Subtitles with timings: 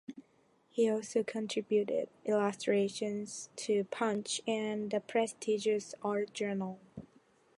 [0.71, 6.79] He also contributed illustrations to "Punch" and the prestigious "Art Journal".